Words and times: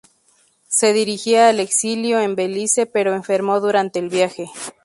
Se 0.67 0.93
dirigía 0.93 1.49
al 1.49 1.59
exilio 1.59 2.19
en 2.21 2.35
Belice, 2.35 2.87
pero 2.87 3.13
enfermó 3.13 3.59
durante 3.59 3.99
el 3.99 4.09
viaje. 4.09 4.49